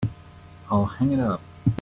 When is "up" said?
1.19-1.41